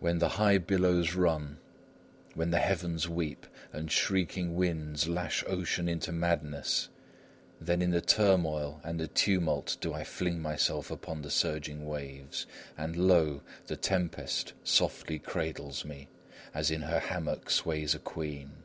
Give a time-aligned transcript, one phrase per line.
[0.00, 1.58] When the high billows run,
[2.34, 6.88] when the heavens weep, and shrieking winds lash ocean into madness,
[7.60, 12.48] then in the turmoil and the tumult do I fling myself upon the surging waves,
[12.76, 13.42] and lo!
[13.68, 16.08] the tempest softly cradles me,
[16.52, 18.64] as in her hammock sways a queen.